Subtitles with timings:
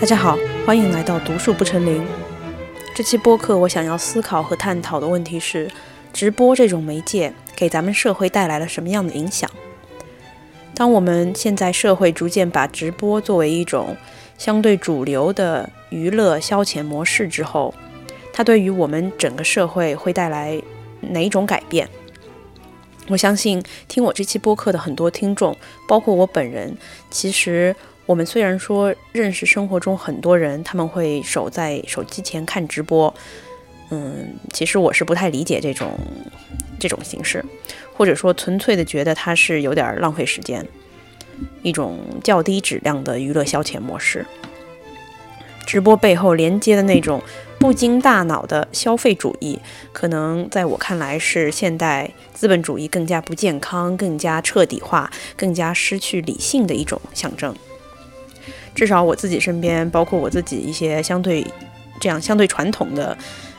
[0.00, 2.02] 大家好，欢迎来到读书不成林。
[2.94, 5.70] 这期播客我想要思考和探讨的问题是：
[6.10, 9.50] 直播这种媒介给咱们社会带来了什么样的影响？
[10.74, 13.94] 当我们现在社会逐渐把直播作为一种
[14.38, 17.74] 相对主流的娱乐消遣模式之后，
[18.32, 20.58] 它对于我们整个社会会带来
[21.02, 21.86] 哪种改变？
[23.08, 25.54] 我相信听我这期播客的很多听众，
[25.86, 26.74] 包括我本人，
[27.10, 27.76] 其实。
[28.10, 33.14] 我们虽然说认识生活中很多人，他们会守在手机前看直播，
[33.90, 35.96] 嗯，其实我是不太理解这种
[36.80, 37.44] 这种形式，
[37.96, 40.66] 或者说纯粹的觉得它是有点浪费时间，
[41.62, 44.26] 一种较低质量的娱乐消遣模式。
[45.64, 47.22] 直播背后连接的那种
[47.60, 49.56] 不经大脑的消费主义，
[49.92, 57.54] 可能在我看来是现代资本主义更加不健康、更加彻底化、更加失去理性的一种象征。
[58.74, 61.46] 至少我自己身边，包括我自己一些相对
[62.00, 63.16] 这样相对传统的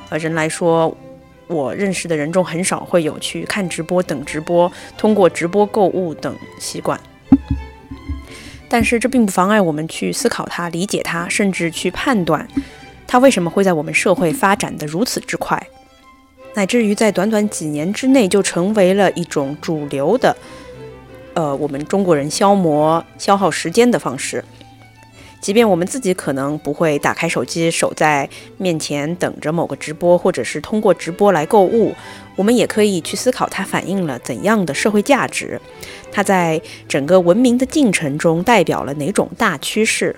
[0.10, 0.96] 呃人来说，
[1.48, 7.00] 我认识的人中很少会有去看直播、等直播、通过直播购物等习惯。
[8.70, 12.48] 但是这并不妨碍我们去思考它、理解它，甚至去判断
[13.06, 15.62] 它为什么会在我们社会发展的如此之快，
[16.54, 20.34] 乃至于在短短几年之内就成为了一种主流的
[21.34, 24.42] 呃我们中国人消磨消耗时间的方式。
[25.42, 31.96] 即便我们自己可能不会打开手机守在面前等着某个直播，或者是通过直播来购物，
[32.36, 35.60] 我们也可以去思考它反映了怎样的社会价值，
[36.12, 40.16] 它在整个文明的进程中代表了哪种大趋势。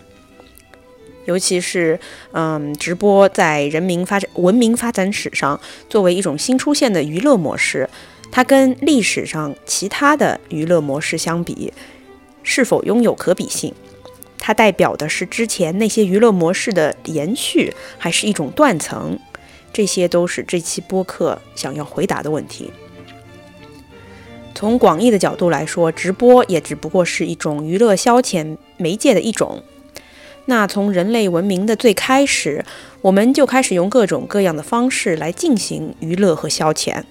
[1.24, 1.98] 尤其是，
[2.34, 7.90] 嗯，直播在人民发展文明发展史上作为一种新出现的娱乐模式，
[8.30, 11.72] 它跟历史上其他的娱乐模式相比，
[12.44, 13.74] 是否拥有可比性？
[14.46, 19.18] 它代表的是之前那些娱乐模式的延续，还是一种断层？
[19.72, 22.70] 这些都是这期播客想要回答的问题。
[24.54, 29.64] 从广义的角度来说，直播也只不过是一种娱乐消遣媒介的一种。
[30.48, 32.66] 那从人类文明的最开始，
[33.02, 37.04] 我们就开始用各种各样的方式来进行娱乐和消遣。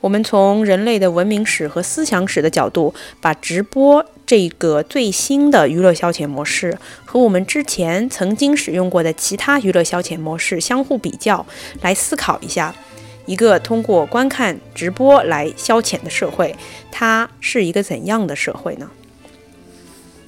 [0.00, 11.44] 我们从人类的文明史和思想史的角度，把直播这个最新的娱乐消遣模式和我们之前曾经使用过的其他娱乐消遣模式相互比较，
[11.82, 12.72] 来思考一下，
[13.26, 16.54] 一个通过观看直播来消遣的社会，
[16.92, 18.88] 它是一个怎样的社会呢？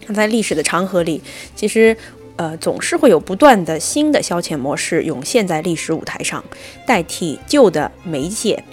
[0.09, 1.23] 那在历史的长河里，
[1.55, 1.97] 其实，
[2.35, 6.45] 呃，总是会有不断的新的消遣模式涌现在历史舞台上，
[6.85, 8.65] 代替旧的媒介。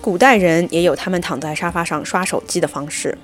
[0.00, 3.16] 古代人也有他们躺在沙发上刷手机的方式。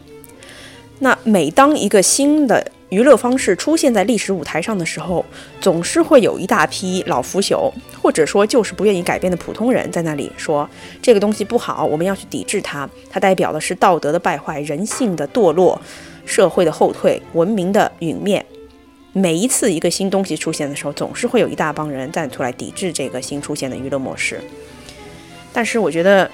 [1.03, 5.25] 那每当一个新的娱乐方式出现在历史舞台上的时候，
[5.61, 10.69] 总是会有一大批老腐朽，或者说就是不愿意改变的普通人在那里说
[11.03, 12.89] 这个东西不好，我们要去抵制它。
[13.11, 15.81] 它代表的是道德的败坏、人性的堕落、
[16.25, 18.47] 社会的后退、文明的陨灭。
[19.13, 24.41] 每一次一个新东西出现的时候，总是会有一大帮人站出来抵制这个新出现的娱乐模式。
[25.53, 26.31] 但是我觉得。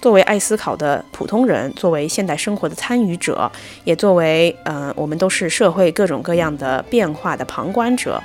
[0.00, 3.50] 作为爱思考的普通人，作为现代生活的参与者，
[3.84, 8.22] 也作为呃，我们都是社会各种各样的变化的旁观者。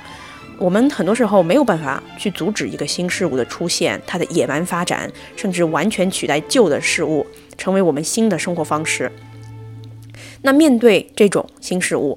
[0.58, 7.26] 我们很多时候没有办法去阻止一个新事物的出现，它的野蛮发展，甚至完全取代旧的事物，
[7.58, 9.10] 成为我们新的生活方式。
[10.42, 12.16] 那面对这种新事物，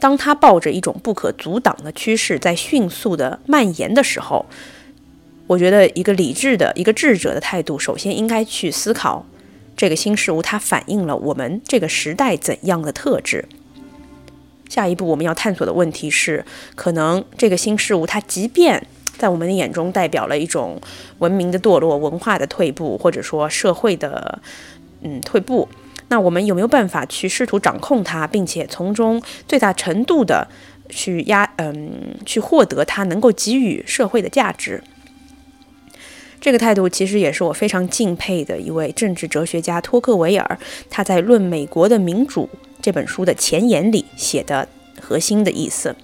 [0.00, 4.46] 当它抱着一种不可阻挡的趋势在迅速的蔓延的时候，
[5.46, 9.24] 我觉得一个理智的、一个智者的态度，首先应该去思考
[9.76, 13.44] 这个新事物它反映了我们这个时代怎样的特质。
[14.68, 18.84] 下一步我们要探索的问题是，可能这个新事物它即便
[19.16, 20.80] 在我们的眼中代表了一种
[21.18, 24.40] 文明的堕落、文化的退步，或者说社会的
[25.02, 25.68] 嗯退步，
[26.08, 30.48] 那我们有没有办法去试图掌控它，并且从中最大程度的
[30.88, 34.82] 去压嗯去获得它能够给予社会的价值？
[36.46, 40.58] 这个态度其实也是我非常敬佩的一位政治哲学家托克维尔，
[40.88, 42.48] 他在《论美国的民主》
[42.80, 44.68] 这本书的前言里写的
[45.00, 45.96] 核心的意思。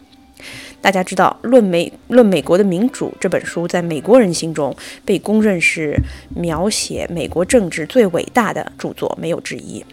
[0.80, 4.74] 大家知道，《论美论美国的民主》这本书在美国人心中
[5.04, 5.96] 被公认是
[6.34, 9.84] 描写美国政治最伟大的著作，没有之一。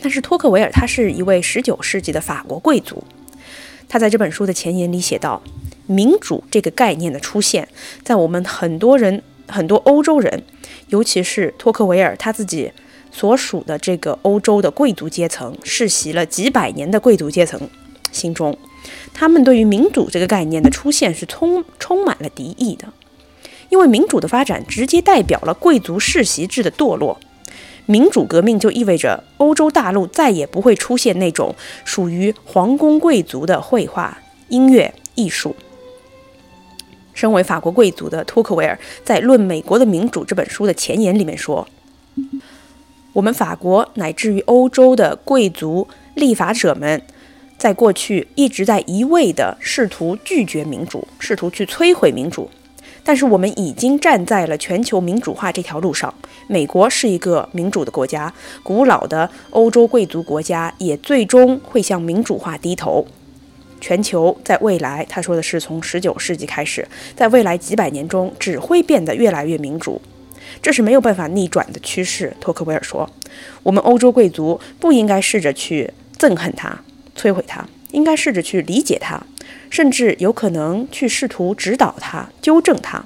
[0.00, 3.04] 但是托克维尔他是一位19世纪的法国贵族，
[3.86, 5.42] 他在这本书的前言里写道
[5.84, 7.68] ：“民主这个概念的出现，
[8.02, 10.42] 在我们很多人。”很多欧洲人，
[10.88, 12.72] 尤其是托克维尔他自己
[13.10, 17.68] 所属的这个欧洲的贵族阶层，世袭了几百年的贵族阶层
[18.10, 18.56] 心中，
[19.12, 22.88] 他们对于民主这个概念的出现是充充满了敌意的，
[23.68, 27.18] 因为民主的发展直接代表了贵族世袭制的堕落。
[27.86, 31.54] 民主革命就意味着欧洲大陆再也不会出现那种
[31.84, 35.56] 属于皇宫贵族的绘画、音乐、艺术。
[37.14, 41.66] 身为法国贵族的托克维尔在《论美国的民主》这本书的前言里面说
[43.12, 47.02] ：“我们法国乃至于欧洲的贵族立法者们，
[47.58, 52.48] 在过去一直在一味地试图拒绝民主，试图去摧毁民主。
[53.04, 56.12] 但是我们已经站在了全球民主化这条路上。
[56.46, 58.32] 美国是一个民主的国家，
[58.62, 63.06] 古老的欧洲贵族国家也最终会向民主化低头。”
[63.82, 66.86] 全球在未来，他说的是从十九世纪开始，
[67.16, 70.00] 在未来几百年中只会变得越来越民主，
[70.62, 72.32] 这是没有办法逆转的趋势。
[72.40, 73.10] 托克维尔说
[73.64, 76.80] ：“我们欧洲贵族不应该试着去憎恨它、
[77.16, 79.20] 摧毁它，应该试着去理解它，
[79.68, 83.04] 甚至有可能去试图指导它、纠正它。”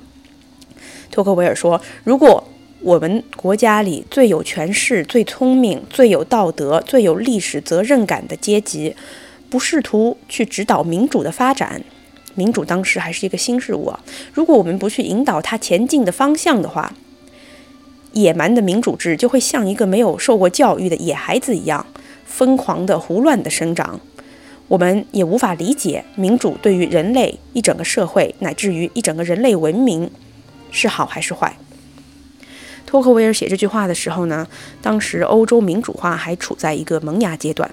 [1.11, 2.46] 托克维尔说：“如果
[2.82, 8.94] 我们国家里最有权势、最聪明、最有道德、最有历史责任感的阶级，
[9.49, 11.83] 不试图去指导民主的发展，
[12.35, 13.93] 民主当时还是一个新事物。
[14.33, 16.93] 如果我们不去引导它前进的方向的话，
[18.13, 21.87] 野蛮的民主制就会像一个没有受过教育的野孩子一样，
[22.25, 24.01] 疯狂的、胡乱的生长。
[24.69, 30.11] 我们也无法理解民主对于人类一整个社会乃至于一整个人类文明
[30.73, 31.57] 是好还是坏。
[32.85, 34.47] 托克维尔写这句话的时候呢，
[34.83, 37.71] 当时欧洲民主化还处在一个萌芽阶段。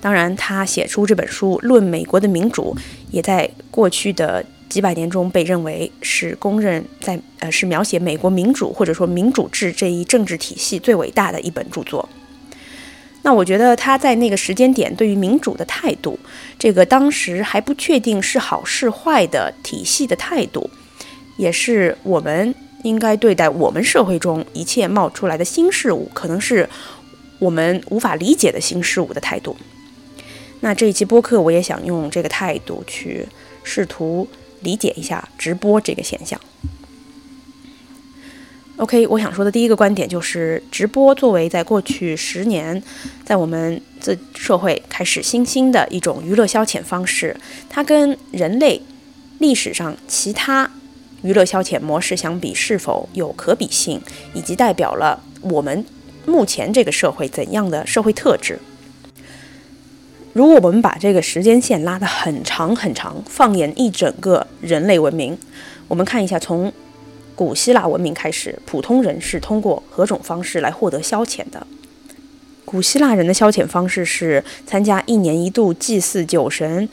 [0.00, 2.74] 当然，他写出这本书《论美国的民主》，
[3.10, 12.08] 也在过去的几百年中被认为是公认在呃是描写美国民主或者说民主制这一政治体系最伟大的一本著作。
[13.22, 16.16] 那我觉得他在那个时间点对于民主的态度，
[16.56, 20.70] 这个当时还不确定是好是坏的体系的态度，
[21.36, 22.54] 也是我们
[22.84, 26.68] 应该对待我们社会中一切冒出来的新事物，可能是
[27.40, 29.56] 我们无法理解的新事物的态度。
[30.60, 33.26] 那这一期播客，我也想用这个态度去
[33.62, 34.28] 试图
[34.60, 36.40] 理解一下直播这个现象。
[38.76, 42.80] OK，我想说的第一个观点就是，直播作为在过去十年
[43.24, 47.36] 在我们这社会开始新兴的一种娱乐消遣方式，
[47.68, 48.80] 它跟人类
[49.38, 50.70] 历史上其他
[51.22, 54.00] 娱乐消遣模式相比，是否有可比性，
[54.32, 55.84] 以及代表了我们
[56.24, 58.60] 目前这个社会怎样的社会特质？
[60.38, 65.36] 如果我们把这个时间线拉得很长很长，放眼一整个人类文明，
[65.88, 66.72] 我们看一下，从
[67.34, 71.66] 古希腊文明开始，普通人是通过何种方式来获得消遣的？
[72.64, 76.88] 古希腊人的消遣方式是参加一年一度祭祀酒神，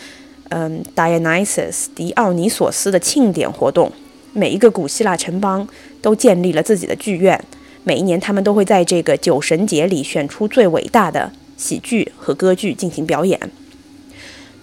[0.50, 3.92] 嗯，Dionysus 迪奥尼索斯的庆典活动。
[4.34, 5.68] 每一个古希腊城邦
[6.02, 7.40] 都建立了自己的剧院，
[7.84, 11.32] 每一年他们都会在这个酒神节里选出最伟大的。
[11.58, 13.40] 喜剧和歌剧进行表演。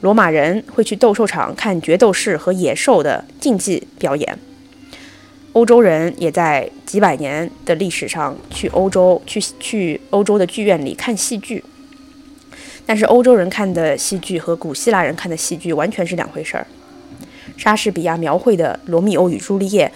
[0.00, 4.38] 罗马人会去斗兽场看决斗士和野兽的竞技表演。
[5.52, 11.62] 欧洲人也在几百年的历史上去欧洲去去欧洲的剧院里看戏剧。
[12.84, 16.67] 但是欧洲人看的戏剧和古希腊人看的戏剧完全是两回事儿。
[17.56, 19.86] 莎士比亚描绘的《罗密欧与朱丽叶》，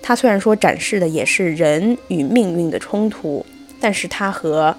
[0.00, 3.44] 他虽然说展示的也是人与命运的冲突，
[3.80, 4.76] 但是他和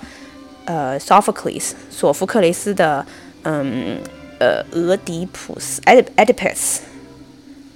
[0.65, 3.05] 呃，Sophocles 索福克雷斯的，
[3.43, 3.97] 嗯，
[4.39, 6.79] 呃，俄狄浦斯 （Oedipus），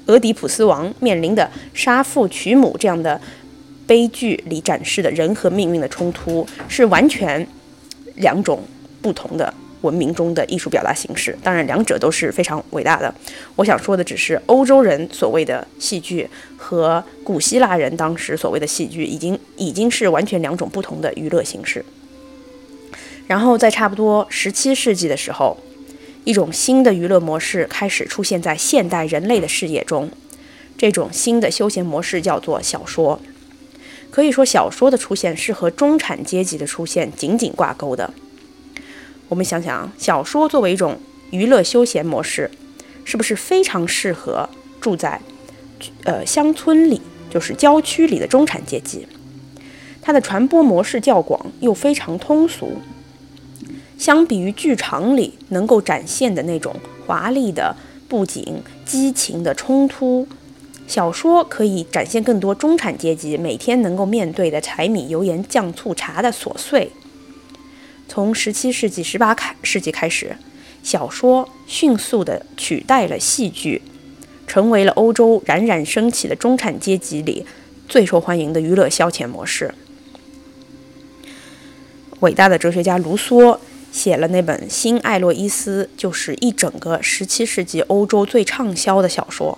[0.06, 3.20] 俄狄浦斯王面临的杀父娶母这样的
[3.88, 7.48] 悲剧里展示的人和命运的冲突，是完全
[8.16, 8.62] 两种
[9.02, 11.38] 不同的文明中的艺术表达形式。
[11.44, 13.14] 当然，两者都是非常伟大的。
[13.56, 21.84] 我想说的只是，欧洲人所谓的戏剧和古希腊人当时所谓的戏剧，已经已经是完全两种不同的娱乐形式。
[23.28, 25.58] 然后在差不多十七世纪的时候，
[26.24, 30.10] 一种新的娱乐模式开始出现在现代人类的视野中。
[30.78, 33.22] 这种新的休闲模式叫做小说。
[34.12, 38.14] 可以说，小说的出现是和中产阶级的出现紧紧挂钩的。
[39.30, 41.00] 我们想想，小说作为一种
[41.32, 42.52] 娱乐休闲模式，
[43.06, 44.48] 是不是非常适合
[44.80, 45.20] 住在
[46.04, 47.02] 呃乡村里，
[47.32, 49.08] 就是郊区里的中产阶级？
[50.02, 52.82] 它的传播模式较广，又非常通俗。
[54.04, 56.76] 相比于剧场里能够展现的那种
[57.08, 57.74] 华丽的
[58.10, 60.28] 布景、激情的冲突，
[60.86, 66.92] 小说可以展现更多中产阶级每天能够面对的柴米油盐酱醋茶的琐碎。
[68.10, 70.36] 从十七世纪、十八开世纪开始，
[70.84, 73.82] 小说迅速地取代了戏剧，
[74.46, 77.46] 成为了欧洲冉冉升起的中产阶级里
[77.88, 79.74] 最受欢迎的娱乐消遣模式。
[82.20, 83.58] 伟大的哲学家卢梭
[83.94, 89.58] 写了那本《新艾洛伊斯》，就是一整个17世纪欧洲最畅销的小说。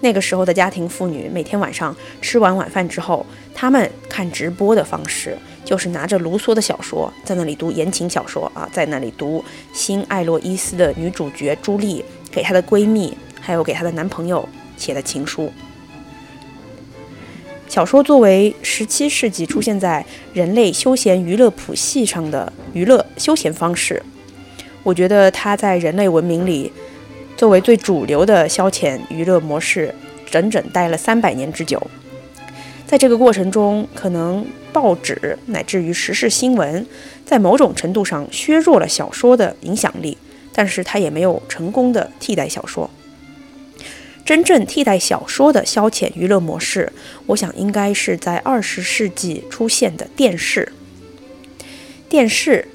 [0.00, 9.40] 那个时候的家庭妇女每天晚上吃完晚饭之后，她们看直播的方式就是拿着卢梭的小说，在那里读言情小说啊，在那里读
[9.72, 15.52] 《新艾洛伊斯》的女主角朱莉给她的闺蜜还有给她的男朋友写的情书。
[17.74, 24.00] 小说作为17世纪出现在人类休闲娱乐谱系上的娱乐休闲方式，
[24.84, 26.70] 我觉得它在人类文明里。
[27.36, 29.92] 作为最主流的消遣娱乐模式，
[30.30, 31.82] 整整待了三百年之久。
[32.86, 36.86] 在这个过程中，可能报纸乃至于时事新闻，
[37.26, 40.16] 在某种程度上削弱了小说的影响力，
[40.52, 42.88] 但是它也没有成功的替代小说。
[44.24, 46.92] 真正替代小说的消遣娱乐模式，
[47.26, 50.72] 我想应该是在二十世纪出现的电视。
[52.08, 52.68] 电视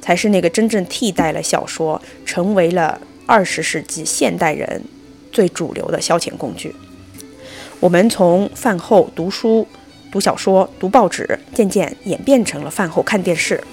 [0.00, 3.00] 才是那个真正替代了小说，成为了。
[3.26, 4.84] 二十世纪现代人
[5.32, 6.74] 最主流的消遣工具，
[7.80, 9.66] 我们从饭后读书、
[10.12, 13.64] 读小说、读报纸，渐渐演变成了饭后看电视。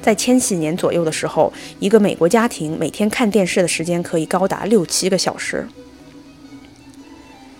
[0.00, 5.66] 在千禧年左右的时候，一个美国家庭每天看电视的时间可以高达六七个小时。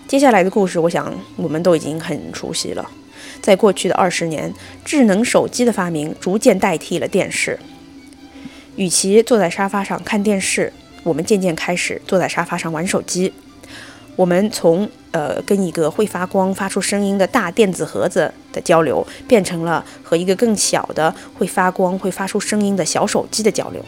[0.07, 2.89] 接下来的故事，我想我们都已经很熟悉了。
[3.41, 4.53] 在过去的二十年，
[4.85, 7.59] 智能手机的发明逐渐代替了电视。
[8.77, 10.71] 与其坐在沙发上看电视，
[11.03, 13.33] 我们渐渐开始坐在沙发上玩手机。
[14.15, 23.83] 我们从呃跟一个会发光、发出声音的大电子盒子的交流，变成了和一个更小的会发光、会发出声音的小手机的交流。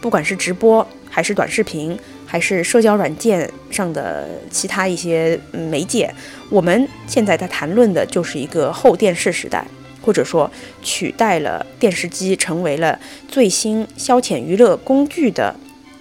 [0.00, 1.98] 不管是直播，还是短视频，
[2.36, 6.14] 还是社交软件上的其他一些媒介，
[6.50, 9.66] 我们现在在谈论的就是一个后电视时代。
[10.02, 10.50] 或者说，
[10.82, 15.56] 取代了电视机，成为了最新消遣娱乐工具的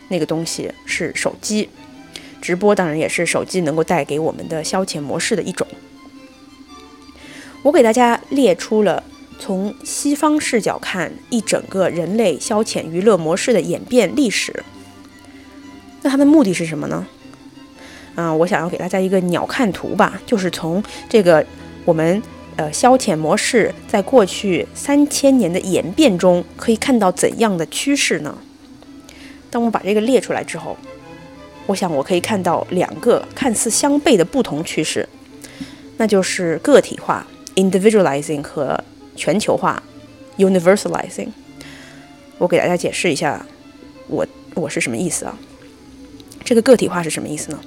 [0.09, 1.69] 那个东西是手机。
[2.41, 5.65] 直播当然也是手机能够带给我们的消遣模式的一种。
[7.63, 9.01] 我给大家列出了
[9.39, 14.65] 从西方视角看一整个人类消遣娱乐模式的演变历史。
[16.05, 17.03] 那它的目的是什么呢？
[18.13, 21.43] 嗯，我想要给大家一个鸟瞰图吧，就是从这个
[21.83, 22.21] 我们。
[22.57, 28.37] 呃，消遣模式在过去三千年的演变中，可以看到怎样的趋势呢？
[29.51, 30.77] 当我把这个列出来之后，
[31.65, 35.05] 我想我可以看到两个看似相悖的不同趋势，
[35.97, 38.81] 那就是个体化 （individualizing） 和
[39.17, 39.83] 全球化
[40.37, 41.27] （universalizing）。
[42.37, 43.45] 我给大家解释一下，
[44.07, 45.37] 我我是什么意思啊？
[46.45, 47.59] 这个个体化是什么意思呢？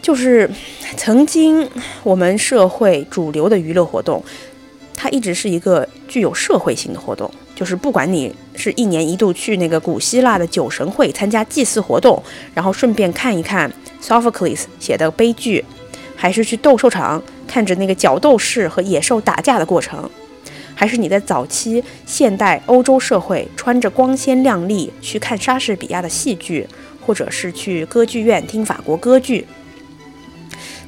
[0.00, 0.50] 就是
[0.96, 1.68] 曾经
[2.02, 4.24] 我们社会主流的娱乐活动，
[4.96, 7.30] 它一直是一个具有社会性的活动。
[7.54, 12.22] 就是不管你是一年一度去那个古希腊的酒神会参加祭祀活动，
[12.54, 15.64] 然后顺便看一看 Sophocles 写的悲剧，
[16.14, 20.08] 还是去斗兽场看着那个角斗士和野兽打架的过程，
[20.78, 26.64] 还是你在早期现代欧洲社会穿着光鲜亮丽去看莎士比亚的戏剧，
[27.04, 29.44] 或者是去歌剧院听法国歌剧。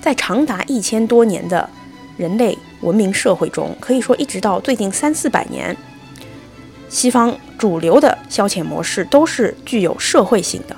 [0.00, 1.68] 在长达一千多年的
[2.16, 5.76] 人类文明社会中，可以说一直到最近三四百年，
[6.88, 10.76] 西方主流的消遣模式都是具有社会性的。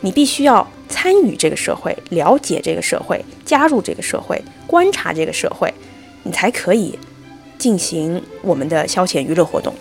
[0.00, 5.74] 你必须要参与这个社会，了解这个社会，加入这个社会，观察这个社会，
[6.22, 6.98] 你才可以
[7.60, 9.72] 进行我们的消遣娱乐活动。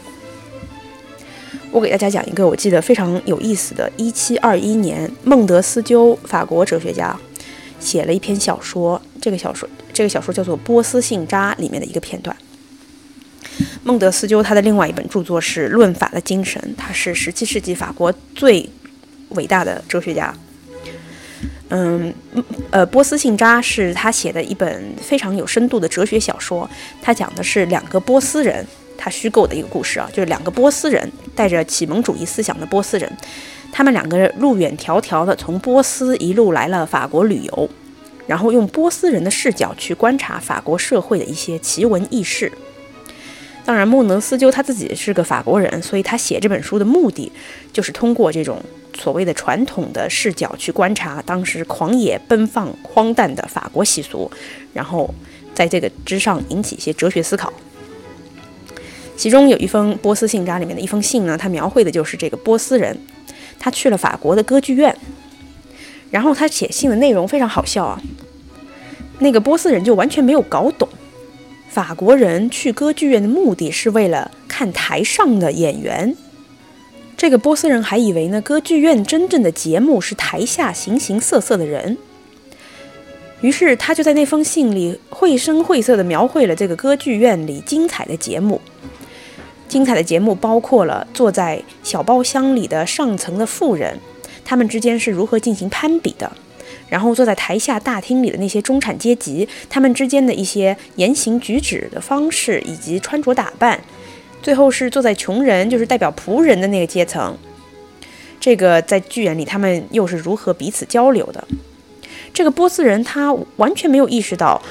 [1.71, 7.19] 我给大家讲一个我记得非常有意思的：一七二一年，孟德斯鸠，法国哲学家。
[7.79, 12.35] 写了一篇小说，这个小说这个小说叫做《波斯信札》里面的一个片段。
[13.83, 18.69] 孟德斯鸠他的另外一本著作是《论法的精神》，他是十七世纪法国最
[19.29, 20.35] 伟大的哲学家。
[21.69, 22.13] 嗯，
[22.71, 26.67] 呃，《波斯信札》是他写的一本非常有深度的哲学小说，
[27.01, 28.65] 他讲的是两个波斯人，
[28.97, 33.11] 他虚构的一个故事啊，就是两个波斯人带着启蒙主义思想的波斯人。
[33.71, 37.69] 他们两个人路远迢迢的从波斯一路来了法国旅游，
[38.25, 42.51] 然后用波斯人的视角去观察法国社会的一些奇闻异事。
[43.63, 47.31] 当然，莫能斯鸠他自己是个法国人，所以他写这本书的目的
[47.71, 48.59] 就是通过这种
[48.99, 54.29] 所谓的传统的视角去观察当时狂野奔放、荒诞的法国习俗，
[54.73, 55.13] 然后
[55.55, 57.51] 在这个之上引起一些哲学思考。
[59.15, 62.97] 其中有一封波斯信札里面的一封信呢，它描绘的就是这个波斯人，
[63.59, 64.95] 他去了法国的歌剧院，
[66.11, 68.01] 然后他写信的内容非常好笑啊。
[69.19, 70.87] 那个波斯人就完全没有搞懂，
[71.69, 76.15] 法国人去歌剧院的目的是为了看台上的演员。
[77.19, 81.97] 这个波斯人还以为呢，歌剧院真正的节目是台下形形色色的人。
[83.41, 88.61] 于是他就在那封信里绘声绘色地描绘了这个歌剧院里精彩的节目。
[89.67, 93.99] 精彩的节目包括了坐在小包厢里的上层的富人，
[94.45, 96.31] 他们之间是如何进行攀比的；
[96.87, 103.81] 然后坐在台下大厅里的那些中产阶级，他们之间的一些言行举止的方式以及穿着打扮。
[104.41, 107.37] 最后是坐在穷人，就是代表仆人的那个阶层。
[108.39, 111.45] 这个在剧院里，他们又是如何彼此交流的？
[112.33, 114.61] 这个波斯人他完全没有意识到，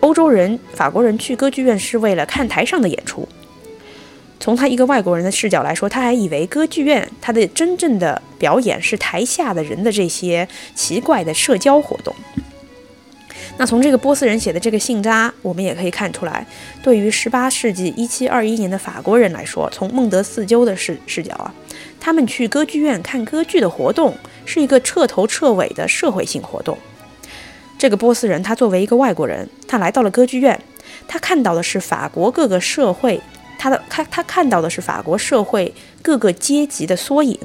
[0.00, 3.28] 欧洲人、法国人去歌剧院是为了看台上的演出。
[4.38, 10.46] 从他一个外国人的视角来说，他还以为歌剧院他的真正的表演是台下的人的这些
[10.76, 12.14] 奇怪的社交活动。
[13.58, 16.46] 那从这个波斯人写的这个信札，我们也可以看出来，
[16.80, 21.52] 对于十八世纪一七二一年的法国人来说，从孟德斯鸠的视视角啊，
[21.98, 26.78] 他们去歌剧院看歌剧的活动是一个彻头彻尾的社会性活动。
[27.76, 30.60] 这个波斯人他作为一个外国人，他来到了歌剧院，
[31.08, 33.20] 他看到的是法国各个社会，
[33.58, 37.36] 他的他他看到的是法国社会各个阶级的缩影。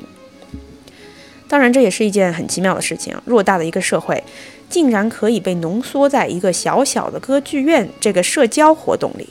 [1.48, 4.24] 当然，这也是一件很奇妙的事情，偌大的一个社会。
[4.70, 9.29] 竟然可以被浓缩在一个小小的歌剧院这个社交活动里。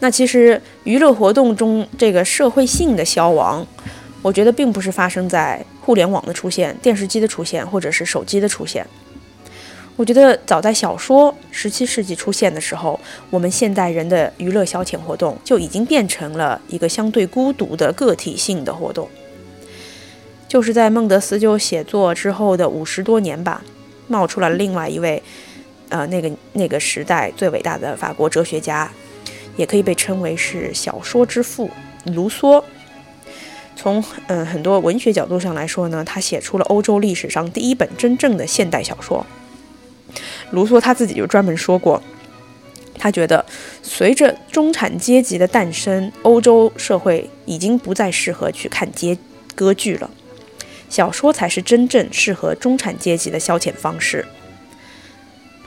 [0.00, 3.66] 那其实娱乐活动中这个社会性的消亡，
[4.20, 8.86] 我觉得并不是发生在互联网的出现、电视机的出现或者是手机的出现。
[9.94, 12.98] 我觉得早在小说十七世纪出现的时候，
[13.30, 19.08] 我们现代人的娱乐消遣活动就已经变成了一个相对孤独的个体性的活动。
[20.52, 23.64] 就是在孟德斯鸠写作之后的五十多年吧，
[24.06, 25.22] 冒出了另外一位，
[25.88, 28.92] 呃，那个那个时代最伟大的法国哲学家，
[29.56, 31.70] 也可以被称为是小说之父
[32.04, 32.62] 卢梭。
[33.74, 39.24] 从嗯很多文学角度上来说呢，他写出了欧洲历史上第一本真正的现代小说。
[40.50, 42.02] 卢梭他自己就专门说过，
[42.98, 43.42] 他觉得
[43.82, 49.16] 随着中产阶级的诞生，欧洲社会已经不再适合去看街
[49.54, 50.10] 歌剧了。
[50.92, 54.26] 小说才是真正适合中产阶级的消遣方式。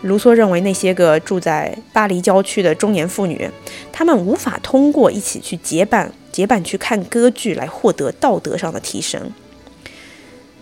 [0.04, 3.50] 卢梭认为，那些个住在巴黎郊区的中年妇女，
[3.92, 9.32] 她们无法通过一起去结伴、结伴去看歌剧来获得道德上的提升。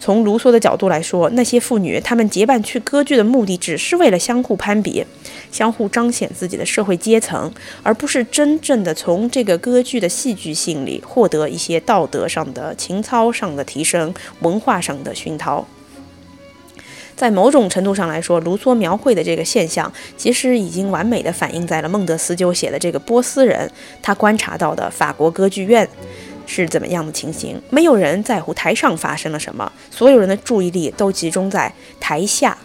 [0.04, 5.06] 从卢梭的角度来说，那些妇女她们结伴去歌剧的目的，只是为了相互攀比。
[5.50, 7.50] 相互彰显自己的社会阶层，
[7.84, 15.66] 而不是真正的从这个歌剧的戏剧性里获得一些道德上的、情操上的提升、文化上的熏陶。
[17.16, 25.88] 在某种程度上来说，卢梭描绘的这个现象，其实已经完美的反映在了孟德斯鸠写的这个波斯人他观察到的法国歌剧院
[26.46, 27.62] 是怎么样的情形。
[27.70, 32.58] 没有人在乎台上发生了什么，所有人的注意力都集中在台下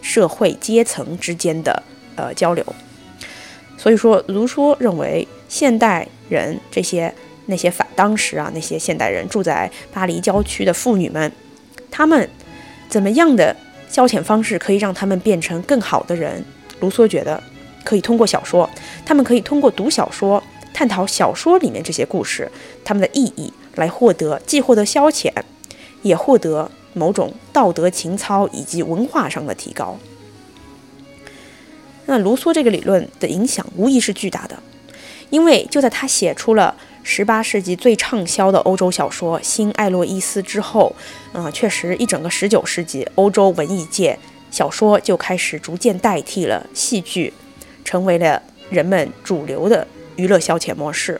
[0.00, 1.82] 社会阶层之间的。
[2.16, 2.62] 呃，交流。
[3.78, 7.14] 所以说，卢梭认为，现代人这些
[7.46, 11.32] 那些反当时啊，那些现代人住在巴黎郊区的妇女们，
[11.90, 12.28] 他们
[12.90, 13.56] 怎么样的
[13.88, 16.44] 消遣方式可以让他们变成更好的人？
[16.80, 17.42] 卢梭觉得
[17.84, 18.68] 可以通过小说，
[19.06, 22.50] 他们可以通过读小说，探讨小说里面这些故事
[22.84, 25.32] 他们的意义，来获得既获得消遣，
[26.02, 29.98] 也获得某种道德情操以及文化上的提高。
[32.06, 34.58] 那卢梭这个理论的影响无疑是巨大的，
[35.28, 40.94] 因为就在他写出了十八世纪最畅销的欧洲小说《新艾洛伊斯》之后，
[41.32, 44.18] 嗯，确实一整个十九世纪欧洲文艺界
[44.50, 47.32] 小说就开始逐渐代替了戏剧，
[47.84, 49.86] 成为了人们主流的
[50.20, 51.18] 娱乐消遣模式。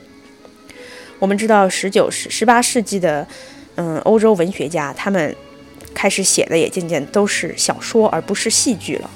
[1.19, 3.27] 我们知道，十九世、十八世纪的
[3.77, 5.35] 嗯欧洲文学家，他们
[5.95, 9.11] 开始写的也渐渐都是小说，而不是戏剧了。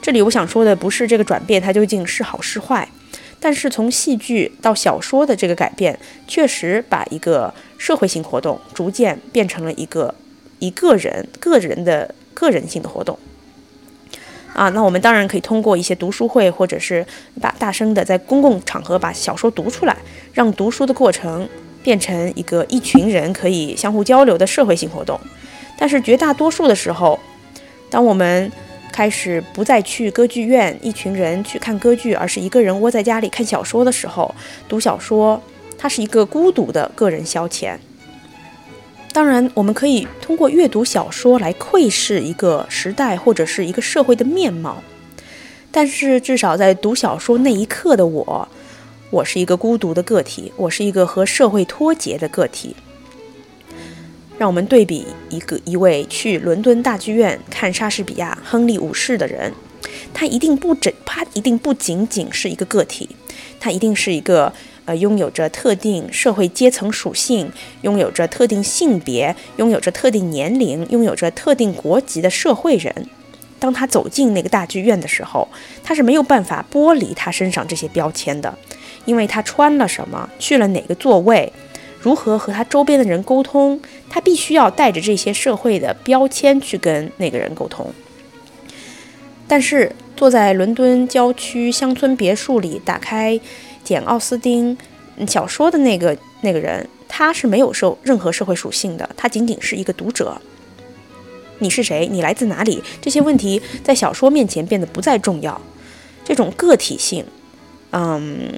[0.00, 2.88] 这里我想说的不是这个转变它究竟是好是坏，
[3.38, 10.14] 但是从戏剧到小说的这个改变，确实把一个社会性活动逐渐变成了一个
[10.58, 13.18] 一个人个人的个人性的活动。
[14.54, 17.06] 啊，那我们当然可以通过一些读书会，或者是
[17.40, 19.96] 把大声的在公共场合把小说读出来，
[20.34, 21.48] 让读书的过程
[21.82, 25.18] 变成一个一群人可以相互交流的社会性活动。
[25.78, 27.18] 但是绝大多数的时候，
[27.88, 28.50] 当我们
[28.92, 34.34] 开始不再去歌剧院，一群人去看歌剧，而是一个人窝在家里看小说的时候，
[34.68, 35.40] 读小说，
[35.78, 37.76] 它是一个孤独的个人消遣。
[39.12, 44.82] 当然，我们可以通过阅读小说来窥视一个时代或者是一个社会的面貌，
[45.72, 48.48] 但是至少在读小说那一刻的我，
[49.10, 52.76] 我是一个孤独的个体，我是一个和社会脱节的个体。
[54.38, 59.52] 让我们对比一个一位去伦敦大剧院看莎士比亚《亨利五世》的人，
[60.14, 63.08] 他一定不整，他一定不仅仅是一个个体，
[63.58, 64.50] 他一定是一个
[64.94, 67.50] 拥有着特定社会阶层属性、
[67.82, 73.06] 拥有着特定性别、拥有着特定年龄、拥有着特定国籍的社会人。
[73.58, 75.46] 当他走进那个大剧院的时候，
[75.84, 78.56] 他是没有办法剥离他身上这些标签的，
[79.04, 81.52] 因为他穿了什么，去了哪个座位。
[82.00, 83.78] 如何和他周边的人沟通？
[84.08, 87.92] 他必须要带着这些社会的标签去跟那个人沟通。
[89.46, 93.38] 但是坐在伦敦郊区乡村别墅里，打开
[93.90, 94.78] 简·奥斯汀
[95.26, 100.40] 小说的那个那个人，他是没有受任何社会属性的，他仅仅是一个读者。
[101.58, 102.06] 你是谁？
[102.06, 102.80] 你来自哪里？
[103.00, 105.60] 这些问题在小说面前变得不再重要。
[106.24, 107.24] 这种个体性，
[107.90, 108.52] 嗯，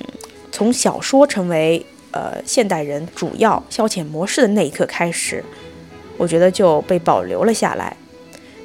[0.51, 1.87] 从小说成为。
[2.15, 5.43] 呃，现代人主要消遣模式的那一刻开始，
[6.19, 7.97] 我觉得就被保留了下来。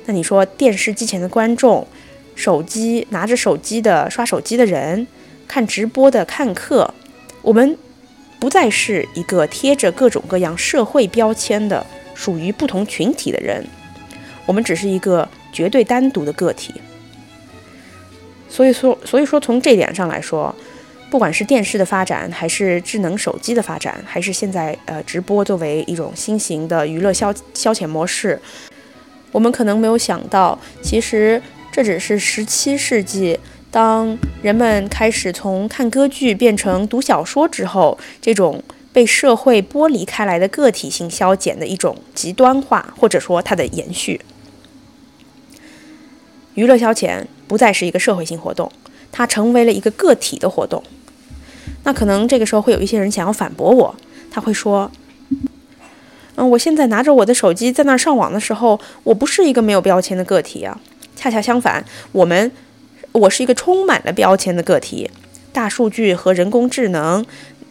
[0.06, 1.88] 那你说，电视机前的观众、
[2.36, 5.08] 手机拿着手机的刷手机的人、
[5.47, 6.93] 看直播的看客，
[7.41, 7.77] 我们
[8.39, 13.65] 不再是一个贴着各种各样社会标签的、属于不同群体的人，
[14.45, 16.73] 我们只是一个绝对单独的个体。
[18.49, 20.53] 所以说，所以说从这点上来说。
[21.10, 28.38] 不管是电视的发展，还是智能手机的发展，还是现在呃直播作为一种新型的娱乐消消遣模式，
[29.31, 44.21] 我们可能没有想到，其实这只是十七世纪当人们开始从看歌剧变成读小说之后，这种被社会剥离开来的个体性消减的一种极端化，或者说它的延续。
[46.56, 48.71] 娱乐消遣不再是一个社会性活动，
[49.12, 50.82] 它成为了一个个体的活动。
[51.84, 53.95] 那可能这个时候会有一些人想要反驳我，
[54.32, 54.91] 他会说
[56.36, 60.80] ：“嗯，我现在拿着我的手机在那儿上网的时候，我不是一个没有标签的个体啊。
[61.15, 62.51] 恰恰相反，我们，
[63.12, 65.10] 我是一个充满了标签的个体。
[65.52, 67.26] 大数据和人工智能，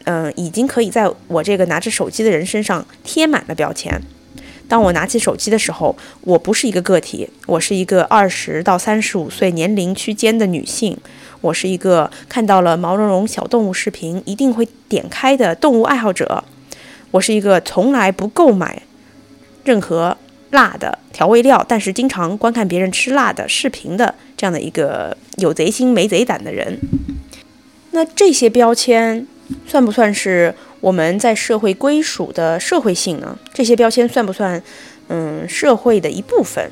[0.04, 4.02] 嗯，已经可以在我这个拿着手机的人身上贴满了标签。
[4.68, 10.98] 当我拿起手机的时候，我不是一个个体，我是一个二十到三十五岁年龄区间的女性。”
[11.42, 16.42] 我是一个看到了毛茸茸小动物视频一定会点开的动物爱好者。
[17.12, 18.82] 我是一个从来不购买
[19.62, 20.16] 任何
[20.50, 26.78] 辣的调味料，但是经常观看别人吃辣的视频的这样的一个有贼心没贼胆的人。
[27.92, 29.26] 那这些标签
[29.66, 33.38] 算不算是我们在社会归属的社会性呢？
[33.54, 34.62] 这些标签算不算
[35.08, 36.70] 嗯社会的一部分？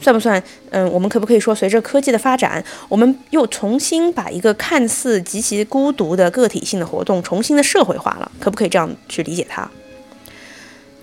[0.00, 0.40] 算不算？
[0.70, 8.30] 嗯，我们可不可以说，随着科技的发展，我们又重新把一个看似极其孤独的个体性的活动重新的社会化了？
[8.38, 9.68] 可不可以这样去理解它？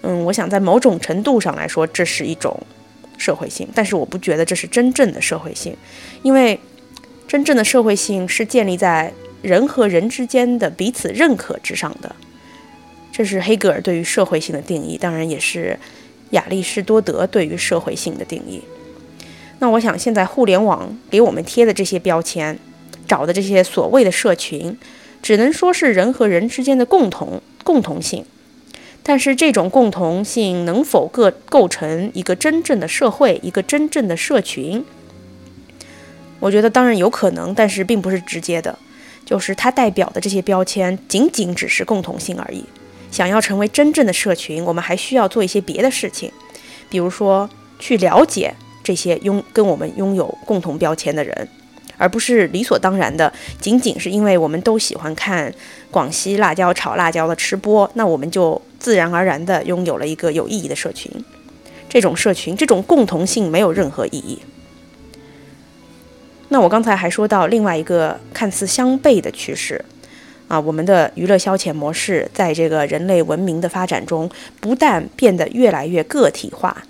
[0.08, 2.56] 嗯，我想在某种程度上来说，这是一种
[3.18, 5.76] 社会性，但是我不觉得这是真正的社会性，
[6.22, 6.60] 因为
[7.28, 12.16] 真正的社会性是建立在人和人之间的彼此认可之上的。
[13.12, 15.80] 这是黑格尔对于社会性的定义，当然也是
[16.32, 18.62] 亚里士多德对于社会性的定义。
[19.58, 22.60] 那我想，现在互联网给我们贴的这些标签，
[23.08, 24.78] 找的这些所谓的社群，
[25.24, 28.24] 只能说是人和人之间的共同共同性。
[29.08, 34.84] 但是，这种共同性能否构构成一个真正的社会，一个真正的社群？
[36.40, 38.80] 我觉得当然有可能，但是并不是直接的。
[39.24, 42.66] 就是它代表的这些标签，仅仅只是共同性而已。
[43.12, 46.32] 想要成为真正的社群，我们还需要做一些别的事情，
[46.90, 48.56] 比如说去了解。
[48.84, 51.50] 这些拥跟我们拥有共同标签的人，
[51.98, 55.54] 而不是理所当然的，仅仅是因为我们都喜欢看
[55.92, 61.12] 广西辣椒炒辣椒的吃播，那我们就自然而然的拥有了一个有意义的社群。
[61.90, 64.40] 这种社群，这种共同性没有任何意义。
[66.50, 69.84] 那我刚才还说到另外一个看似相悖的趋势
[70.48, 74.30] 啊，我们的娱乐消遣模式在这个人类文明的发展中，
[74.60, 76.84] 不但变得越来越个体化。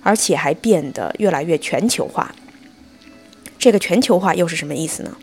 [0.00, 2.34] 而且还变得越来越全球化。
[3.58, 5.16] 这个全球化又是什么意思呢？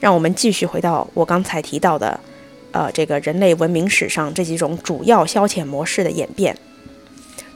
[0.00, 2.18] 让我们继续回到我刚才提到的，
[2.72, 6.56] 呃，这个人类文明史上这几种主要消遣模式的演变。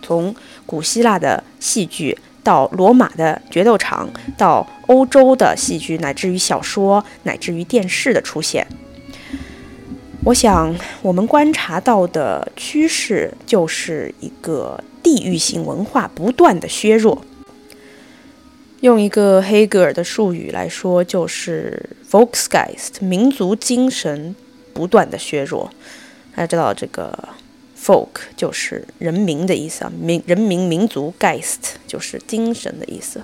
[0.02, 0.34] 从
[0.66, 8.66] 古希腊的戏剧到罗马的决斗场，到欧洲的戏剧，乃至于小说，乃至于电视的出现。
[10.22, 17.24] 我想，我们观察到的趋势就是一个地域性文化不断的削弱。
[18.84, 24.36] 用一个黑格尔的术语来说，就是 Volksgeist，民族精神
[24.74, 25.70] 不断的削弱。
[26.36, 27.30] 大家知道，这个
[27.82, 33.22] folk 就是人民的意思啊，民人民民族 Geist 就是精神的意思。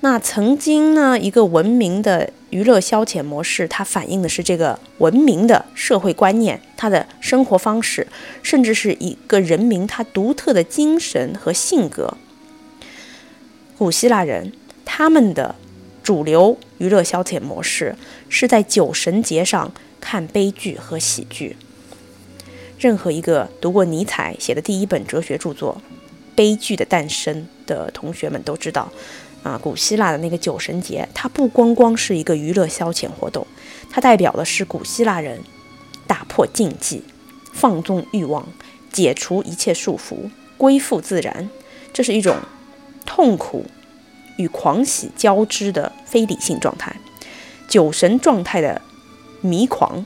[0.00, 8.04] 那曾经呢，一个文明的娱乐消遣模式，它反映的是这个文明的社会观念、它的生活方式，
[8.42, 12.16] 甚至是一个人民他独特的精神和性格。
[13.78, 14.52] 古希腊人
[14.84, 15.54] 他们的
[16.02, 17.94] 主流娱乐消遣模式
[18.28, 21.56] 是在酒神节上看悲剧和喜剧。
[22.76, 25.80] 任何一个读过尼采写的第一本哲学著作
[26.34, 28.90] 《悲剧的诞生》的同学们都知道。
[29.44, 33.46] 啊，古希腊的那个酒神节，它不光光是一个娱乐消遣活动，
[33.88, 35.40] 它代表的是古希腊人
[36.08, 37.04] 打破禁忌、
[37.52, 38.48] 放纵欲望、
[38.92, 41.48] 解除一切束缚、归附自然。
[41.92, 42.36] 这是一种
[43.08, 43.64] 痛苦
[44.36, 46.94] 与狂喜交织的非理性状态，
[47.66, 48.82] 酒神状态的
[49.40, 50.04] 迷狂。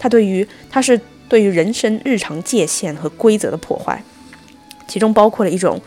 [0.00, 4.02] 它对于它是对于人生日常界限和规则的破坏，
[4.88, 5.80] 其中包括了一种。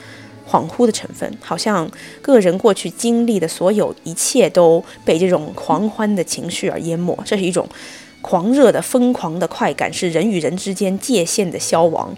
[0.50, 7.14] 恍惚的成分，好像个人过去经历的所有一切都被这种狂欢的情绪而淹没。
[7.26, 7.68] 这是一种
[8.22, 12.16] 狂热的、疯狂的快感，是人与人之间界限的消亡。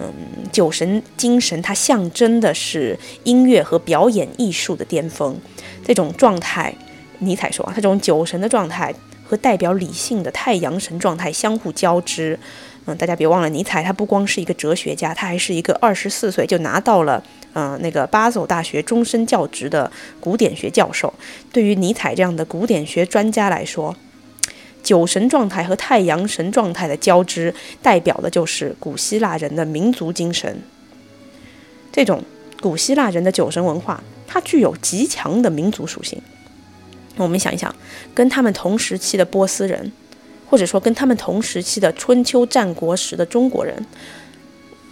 [0.00, 0.12] 嗯，
[0.50, 5.38] 酒神精神，它象征的是音乐和表演艺术的巅峰。
[5.84, 6.74] 这种状态，
[7.18, 12.38] 尼采说啊，他这种酒神的状态和代表理性的太阳神状态相互交织。
[12.86, 21.12] 嗯，大家别忘了，尼采他不光是一个哲学家，他还是一个二十四岁就拿到了嗯那个巴塞大学终身教职的古典学教授。
[21.52, 23.94] 对于尼采这样的古典学专家来说，
[24.82, 30.62] 酒神状态和太阳神状态的交织，代表的就是古希腊人的民族精神。
[31.92, 32.22] 这种
[32.60, 36.20] 古希腊人的酒神文化，它具有极强的民族属性。
[37.16, 37.74] 我们想一想，
[38.14, 39.92] 跟他们同时期的波斯人。
[40.46, 43.86] 或者说，跟他们同时期的春秋战国时的中国人，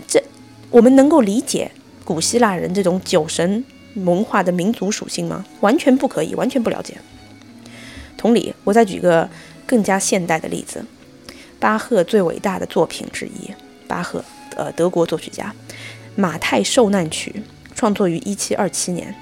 [0.06, 0.22] 这
[0.70, 1.68] 我们能够理解
[2.04, 3.64] 古希腊人这种酒神
[3.96, 5.44] 文化的民族属性吗？
[5.58, 6.96] 完全不可以，完全不了解。
[8.16, 9.28] 同理，我再举个
[9.68, 10.82] 更加现代的例子，
[11.60, 13.52] 巴赫最伟大的作品之一，
[13.86, 14.24] 巴赫，
[14.56, 15.54] 呃，德国作曲家，
[16.16, 17.30] 《马太受难曲》，
[17.76, 19.14] 创作于一七二七年。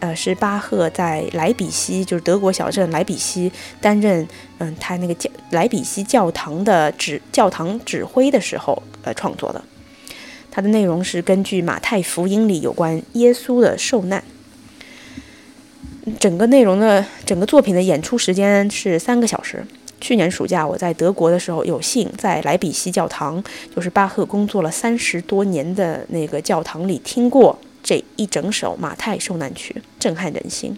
[0.00, 4.26] 呃，是巴赫在莱比锡，就是德国小镇莱比锡担任，
[4.58, 9.64] 嗯，他那个教莱比锡教堂的指教堂指挥的时候，呃，创作的。
[10.50, 14.22] 它的内容是根据马太福音里有关耶稣的受难。
[16.18, 19.64] 整个内容的整个作品的演出时间是三个小时。
[20.00, 23.42] 去年暑假我在德国的时候，有幸在莱比锡教堂，
[23.74, 27.58] 就是巴赫工作了三十多年的那个教堂里听过。
[27.82, 30.74] 这一整首《马太受难曲》震撼人心，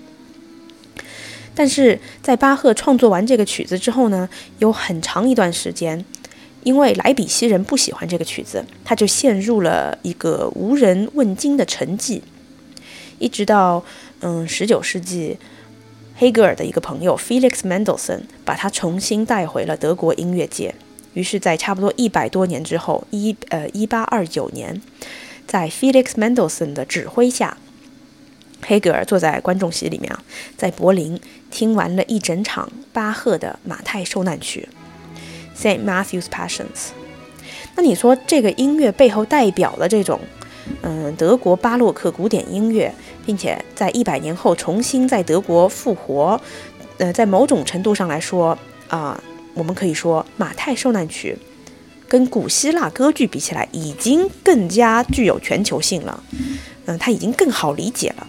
[1.54, 6.04] 但是在巴赫创作完这个曲子之后呢，有很长一段时间，
[6.64, 12.20] 因为莱比锡人不喜欢这个曲子，他就陷入了一个无人问津的沉寂。
[13.20, 13.82] 一直到
[14.20, 15.38] 嗯十九世纪，
[16.16, 20.74] 黑格尔的一个朋友 Felix Mendelssohn 把他重新带回了德国音乐界。
[21.14, 24.81] 于是，在差不多一百多年之后，一呃一八二九年。
[25.46, 27.57] 在 Felix Mendelssohn 的指挥下，
[28.66, 30.12] 黑格尔坐在观众席里面，
[30.57, 34.68] 在柏林听完了一整场巴赫的《马太受难曲》
[35.62, 36.90] （Saint Matthew's Passions）。
[37.76, 40.18] 那你说这个音乐背后代表了这种，
[40.83, 42.92] 嗯，德国巴洛克古典音乐，
[43.24, 46.40] 并且在一百年后重新在德国复活，
[46.98, 48.57] 呃，在某种程度上来说
[48.88, 49.20] 啊，
[49.55, 51.37] 我们可以说《马太受难曲》。
[52.09, 56.22] 跟古希腊歌剧比起来，已经更加具有全球性了。
[56.85, 58.26] 嗯，它已经更好理解了。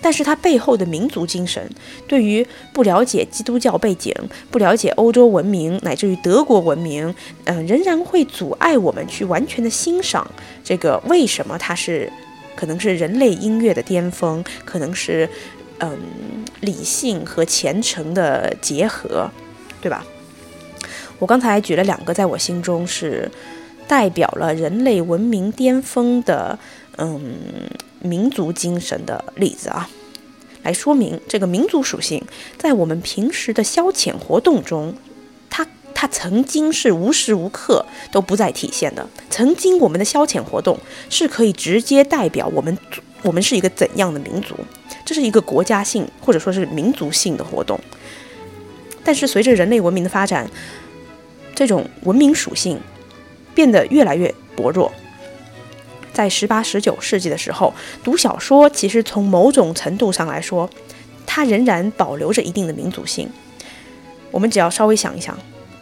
[0.00, 1.68] 但是它背后的民族精神，
[2.08, 4.14] 对于不了解基督教背景、
[4.50, 10.28] 不了解欧洲文明乃至于德国文明，嗯，仍然会阻碍我们去完全的欣赏
[10.64, 12.10] 这个为什么它是
[12.56, 15.28] 可能是人类音乐的巅峰，可能是
[15.78, 15.98] 嗯
[16.60, 19.30] 理性和虔诚的结合，
[19.80, 20.04] 对吧？
[21.18, 23.30] 我刚才举了两个，在我心中是
[23.86, 26.58] 代表了人类文明巅峰的，
[26.96, 27.34] 嗯，
[28.00, 29.88] 民族精神的例子啊，
[30.62, 32.24] 来说明这个民族属性
[32.58, 34.94] 在我们平时的消遣活动中，
[35.48, 39.08] 它它曾经是无时无刻都不再体现的。
[39.28, 42.76] 曾经我们的消遣活动是可以直接代表我们
[43.22, 44.54] 我们是一个怎样的民族，
[45.04, 47.78] 这是一个国家性或者说是民族性的活动。
[49.04, 50.50] 但是随着人类文明的发展，
[51.54, 52.80] 这种文明属性
[53.54, 54.90] 变得越来越薄弱。
[56.12, 60.68] 在十八、十九世纪的时候，读小说其实从某种程度上来说，
[61.26, 63.28] 它仍然保留着一定的民族性。
[64.30, 65.36] 我们只要稍微想一想，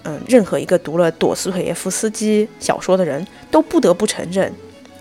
[0.04, 4.52] 嗯，任何一个读了朵斯妥耶夫斯基小说的人都不得不承认，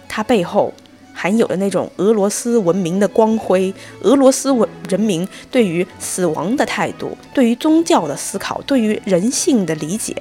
[0.07, 0.73] 他背后
[1.13, 10.13] 含有的那种俄罗斯文明的光辉，俄罗斯文人民对于死亡的态度，对于宗教的思考，对于人性的理解，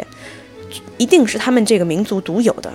[0.96, 2.72] 一定是他们这个民族独有的。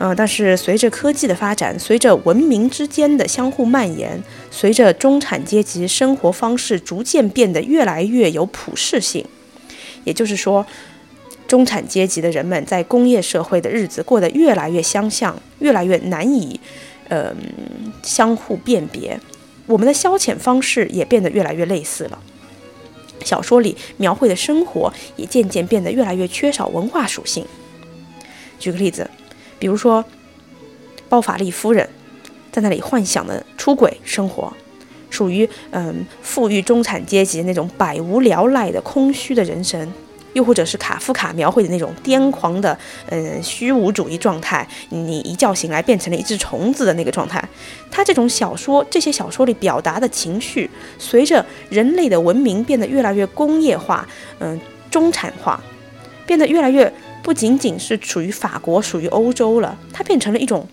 [0.00, 9.24] 嗯，但是随着科技的发展，随着文明之间的相互蔓延，随着中产阶级生活方式逐渐变得越来越有普适性，
[10.02, 10.66] 也就是说，
[11.46, 16.58] 中产阶级的人们在工业社会的日子过得越来越相像，越来越难以，
[17.08, 17.32] 呃，
[18.02, 19.18] 相互辨别。
[19.66, 22.18] 我们的消遣方式也变得越来越类似了。
[23.24, 27.46] 小说里描绘的生活也渐渐变得越来越缺少文化属性。
[28.58, 29.08] 举个例子。
[29.58, 30.04] 比如说，
[31.08, 31.88] 包法利夫人
[32.50, 34.52] 在那里幻想的出轨生活，
[35.10, 39.92] 属于嗯富裕中产阶级那种百无聊赖的空虚的人生，
[40.32, 42.76] 又或者是卡夫卡描绘的那种癫狂的
[43.10, 47.42] 嗯虚无主义状态，你一觉醒来变成了一只虫子的那个状态。
[47.90, 54.06] 他这种小说，这些小说里表达的情绪，随着人类的文明变得越来越工业化，
[54.40, 55.62] 嗯中产化，
[56.26, 56.92] 变得越来越。
[57.24, 60.68] 不仅仅是属于法国、属于欧洲了，它变成了一种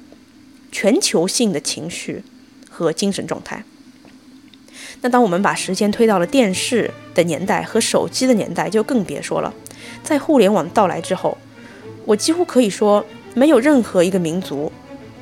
[0.69, 2.21] 全球性的情绪
[2.69, 3.63] 和精神状态。
[4.99, 9.53] 那当我们把时间推到了电视的年代和手机的年代，就更别说了。
[10.03, 11.37] 在互联网到来之后，
[12.03, 14.69] 我几乎可以说，没有任何一个民族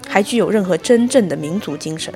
[0.07, 2.11] 还具有任何真正的民族精神。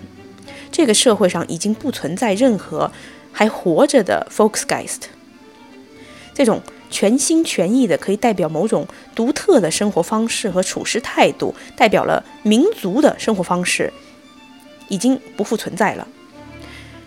[0.72, 2.92] 这个社会上已经不存在任何
[3.32, 5.02] 还活着的 Folksgeist，
[6.34, 6.60] 这种。
[6.94, 13.92] 全心全意的可以代表某种独特的生活方式和处事态度，代表了民族的生活方式，
[14.90, 16.08] 已经不复存在了。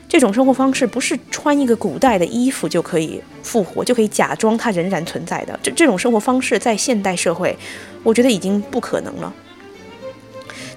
[0.08, 5.56] 这种生活方式不是穿一个古代的衣服就可以复活，就可以假装它仍然存在的。
[5.62, 7.56] 这这种生活方式在现代社会，
[8.02, 9.32] 我觉得已经不可能了。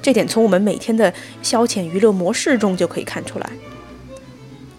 [0.03, 3.49] 这点从我们每天的消遣娱乐模式中就可以看出来。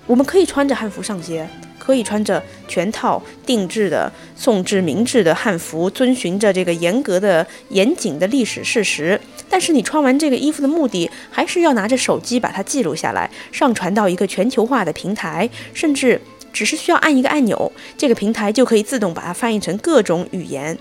[0.06, 1.48] 我们可以穿着汉服上街。
[1.90, 9.20] 可以穿着全套定制的宋制明制的汉服，遵循着这个严格的、严谨的历史事实。
[9.48, 16.20] 但是你穿完这个衣服的目的，还是要拿着手机把它记录下来，上传到一个全球化的平台，甚至
[16.52, 20.78] 只是需要按一个按钮，这个平台就可以自动把它翻译成各种语言，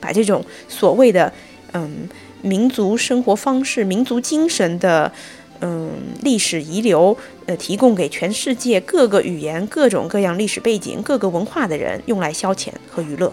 [0.00, 1.32] 把这种所谓的
[1.72, 2.08] 嗯
[2.42, 5.12] 民族生活方式、民族精神的。
[5.60, 5.90] 嗯，
[6.22, 7.16] 历史遗留，
[7.46, 13.32] 呃，提供给全世界各个语言、各种各样历史背景、各个文化的人用来消遣和娱乐。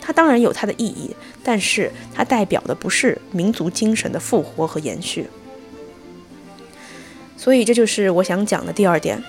[0.00, 5.26] 它当然有它的意义，但是它代表的不是民族精神的复活和延续。
[7.36, 9.22] 所以这就是我想讲的第二点：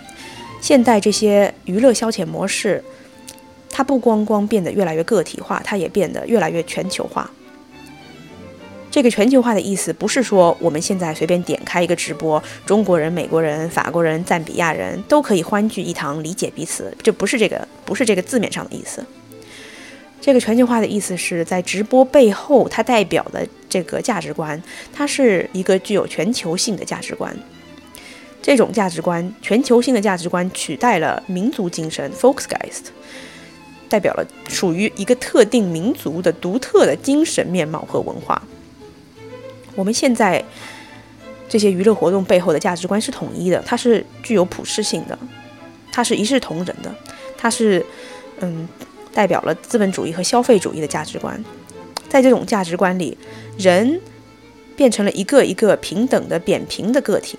[0.62, 2.84] 现代这些娱乐消遣模式，
[3.70, 7.32] 它不光光变得越来越个体化，它也变得越来越全球化。
[8.96, 19.06] 这个全球化的意思不是说我们现在随便点开一个直播，中国人、美国人、法国人、赞比亚人都可以欢聚一堂，理解彼此，这不是这个，不是这个字面上的意思。
[20.22, 27.38] 这个全球化的意思是在直播背后，它代表的这个价值观，它是一个具有全球性的价值观。
[28.42, 32.86] 这种价值观，全球性的价值观取代了民族精神 （Folksgeist），
[33.90, 38.42] 代表了属于一个特定民族的独特的精神面貌和文化。
[39.76, 40.44] 我们现在
[41.48, 45.18] 这些娱乐活动背后的价值观是统一的，它是具有普适性的，
[45.92, 46.94] 它是一视同仁的，
[47.38, 47.86] 它是
[48.40, 48.68] 嗯
[49.14, 51.44] 代表了资本主义和消费主义的价值观。
[52.10, 53.18] 在这种价值观里，
[53.58, 54.00] 人
[54.76, 57.38] 变成了一个一个平等的扁平的个体，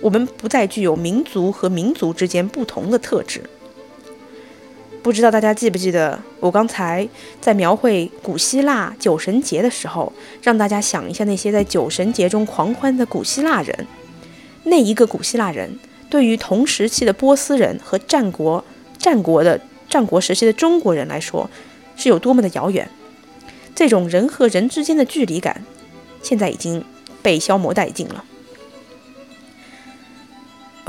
[0.00, 3.42] 我们不再具有民族和民族之间不同的特质。
[5.02, 7.08] 不知道大家记不记得，我刚才
[7.40, 13.86] 在描绘古希腊酒神节的时候，让大家想一下那些在酒神节中狂欢的古希腊人。
[14.64, 15.78] 那一个古希腊人，
[16.10, 18.62] 对于同时期的波斯人和战国
[18.98, 21.48] 战国的战国时期的中国人来说，
[21.96, 22.88] 是有多么的遥远。
[23.74, 25.64] 这种人和人之间的距离感，
[26.22, 26.84] 现在已经
[27.22, 28.22] 被消磨殆尽了。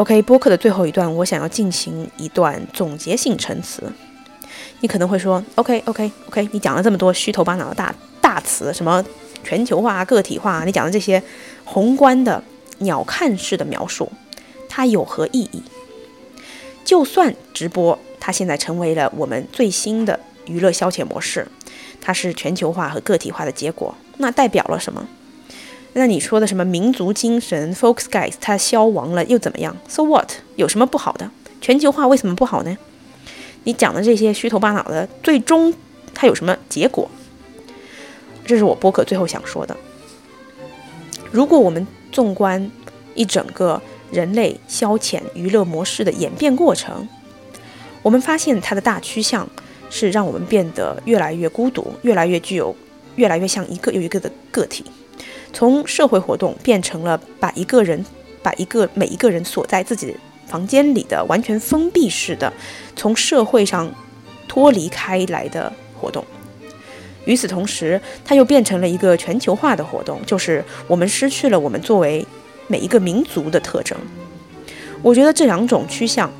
[0.01, 3.83] OK，播客的最后一段，我想要进行一段总结性陈词。
[4.79, 9.05] 你可能会说，OK，OK，OK，你讲了这么多虚头巴脑的大大词，什么
[9.43, 11.21] 全球化、个体化，你讲的这些
[11.65, 12.43] 宏观的
[12.79, 14.11] 鸟瞰式的描述，
[14.67, 15.61] 它有何意义？
[16.83, 21.47] 就算直播，它现在成为了我们最新的娱乐消遣模式，
[22.01, 25.07] 它是全球化和个体化的结果，那代表了什么？
[25.93, 30.31] 那你说的什么民族精神 f o l k s g u y s 它消亡了又怎么样？So what？
[30.55, 31.29] 有什么不好的？
[31.59, 32.77] 全球化为什么不好呢？
[33.65, 35.73] 你讲的这些虚头巴脑的，最终
[36.13, 37.09] 它有什么结果？
[38.45, 39.75] 这是我播客最后想说的。
[41.29, 42.71] 如果我们纵观
[43.13, 43.81] 一整个
[44.11, 47.07] 人类消遣娱乐模式的演变过程，
[48.01, 49.47] 我们发现它的大趋向
[49.89, 52.73] 是让我们变得越来越孤独，越来越具有，
[53.17, 54.85] 越来越像一个又一个的个体。
[55.53, 58.03] 从社会活动变成了把一个人、
[58.41, 60.15] 把一个每一个人锁在自己
[60.47, 62.51] 房间里的完全封闭式的，
[62.95, 63.93] 从社会上
[64.47, 66.25] 脱离开来的活动。
[67.25, 72.25] 与此同时，它又变成了一个全球化的活动，就是我们失去了我们作为
[72.67, 73.97] 每一个民族的特征。
[75.01, 76.31] 我觉得这两种趋向，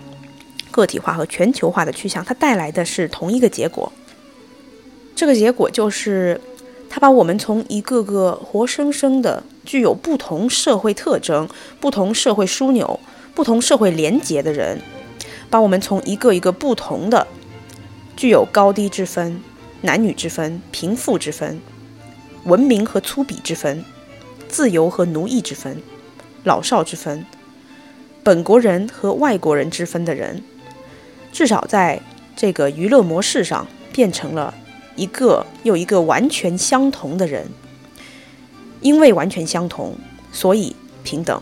[0.72, 3.92] 个体化和全球化的趋向，它带来的是同一个结果。
[5.16, 6.40] 这个结果就是。
[6.94, 11.48] 他把我们从一个个活生生的、具有不同社会特征、
[11.80, 13.00] 不同社会枢纽、
[13.34, 14.82] 不同社会连结的人，
[15.50, 17.26] 把我们从一个一个不同的、
[18.18, 19.42] 具有高低之分、
[19.80, 21.62] 男女之分、贫富之分、
[22.44, 23.86] 文明和粗鄙之分、
[24.50, 25.82] 自由和奴役之分、
[26.44, 27.26] 老少之分、
[28.22, 30.44] 本国人和外国人之分的人，
[31.32, 32.02] 至少在
[32.36, 34.54] 这个娱乐模式上变成了。
[34.96, 37.48] 一个又一个完全相同的人，
[38.82, 39.96] 因为完全相同，
[40.32, 41.42] 所以平等，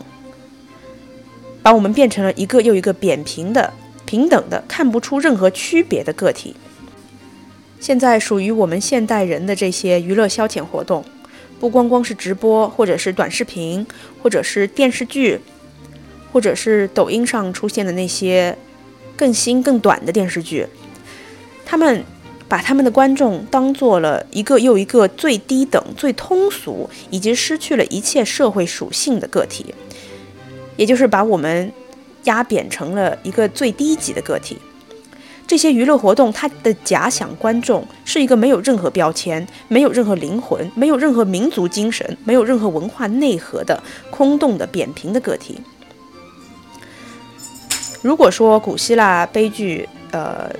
[1.62, 3.72] 把我们变成了一个又一个扁平的、
[4.06, 6.54] 平等的、看不出任何区别的个体。
[7.80, 11.04] 现在属于我们现代人的这些娱乐消遣活动，
[11.58, 13.86] 不光光是直播，或者是短视频，
[14.22, 15.40] 或者是电视剧，
[16.32, 18.56] 或者是抖音上出现的那些
[19.16, 20.66] 更新更短的电视剧，
[21.66, 22.04] 他们。
[22.50, 29.72] 把他们的观众当做了一个又一个最低等、最通俗以及失去了一切社会属性的个体，
[30.74, 31.72] 也就是把我们
[32.24, 34.58] 压扁成了一个最低级的个体。
[35.46, 43.80] 这些娱乐活动，它的假想观众是一个没有任何标签、没有任何灵魂、没有任何民族精神、没有任何文化内核的
[44.10, 45.56] 空洞的扁平的个体。
[48.02, 50.50] 如果说古希腊悲剧，呃。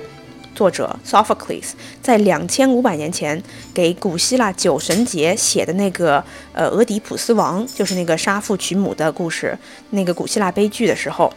[0.61, 1.71] 作者 Sophocles
[2.03, 3.41] 在两千五百年前
[3.73, 9.57] 给古希腊酒神节写的那个呃俄狄浦斯王，就是那个杀父娶母的故事，
[9.89, 11.33] 那个古希腊悲剧的时候，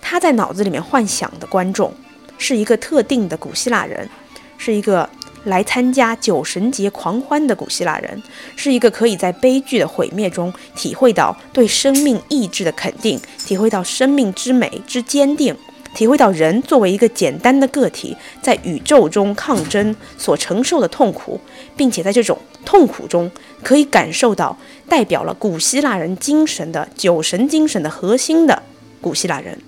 [0.00, 1.92] 他在脑子里面幻想的观众
[2.38, 4.08] 是一个特定的古希腊人，
[4.56, 5.06] 是一个
[5.44, 8.22] 来参加酒神节狂欢的古希腊人，
[8.56, 15.54] 是一个可以在悲剧的毁灭中体会到对生命意志的肯定，体会到生命之美之坚定。
[15.94, 21.40] 体会到人作为一个简单的个体，在宇宙中抗争所承受的痛苦，
[21.76, 23.30] 并且在这种痛苦中
[23.62, 28.62] 可以感受到代表了古希腊人精神的酒神精神的核心的
[29.00, 29.58] 古希腊人。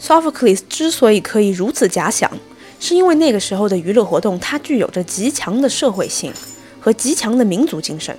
[0.00, 2.30] Sophocles 之所以可以如此假想，
[2.80, 6.32] 是因为那个时候的娱乐活动它具有着极强的社会性
[6.80, 8.14] 和极强的民族精神。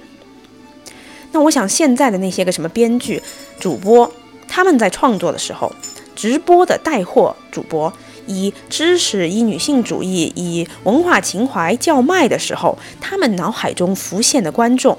[1.32, 3.22] 那我想现在的那些个什么编剧、
[3.60, 4.10] 主播，
[4.48, 5.72] 他们在创作的时候。
[6.16, 7.92] 直播的带货主播
[8.26, 14.98] 以知识、以女性主义、以文化情怀叫卖的时候，他们脑海中浮现的观众，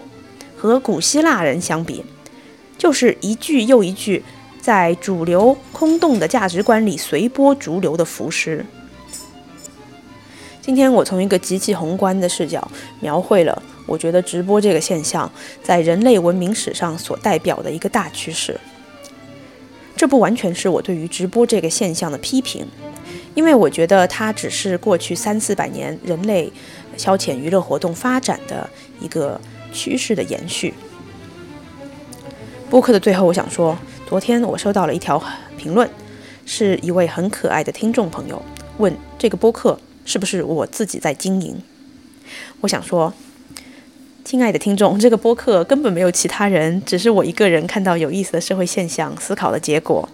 [0.57, 2.05] 和古希腊人相比，
[2.79, 4.23] 就是一句又一句
[4.61, 8.64] 在主流空洞的价值观里随波逐流的浮尸。
[10.61, 12.69] 今天我从一个极其宏观的视角
[13.01, 15.31] 描绘了，我觉得直播这个现象
[15.62, 18.59] 在人类文明史上所代表的一个大趋势。
[19.97, 22.67] 这不完全是我对于直播这个现象的批评，
[23.35, 26.53] 因为我觉得它只是过去三四百年人类
[26.99, 28.69] 消遣娱乐活动发展的
[29.01, 29.41] 一个
[29.73, 30.75] 趋势的延续。
[32.69, 35.23] 播客的最后，我想说，昨天我收到了一条
[35.57, 35.89] 评论，
[36.45, 38.43] 是一位很可爱的听众朋友
[38.77, 41.63] 问这个播客是不是我自己在经营。
[42.61, 43.15] 我想说。
[44.27, 50.09] 亲爱的听众，这个播客根本没有其他人，只是我一个人看到有意思的社会现象思考的结果。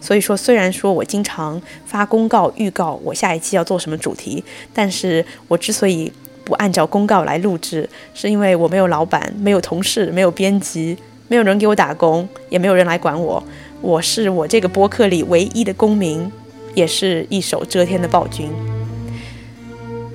[0.00, 4.42] 所以说，虽然说我经常发公告预告我下一期要做什么主题，
[4.74, 10.98] 但是我之所以不按照公告来录制，是因为我没有老板，没有同事，没有编辑，
[11.28, 13.40] 没有人给我打工，也没有人来管我。
[13.80, 16.28] 我是我这个播客里唯一的公民，
[16.74, 18.50] 也是一手遮天的暴君。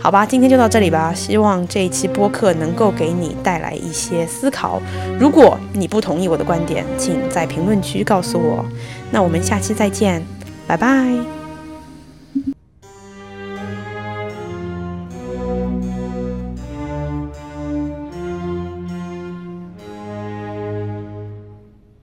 [0.07, 1.13] 好吧，今天就到这里吧。
[1.13, 4.81] 希望这一期播客能够给你带来一些思考。
[5.19, 8.63] 如果你不同意我的观点，请在评论区告诉我。
[9.11, 10.25] 那我们下期再见，
[10.65, 11.36] 拜拜。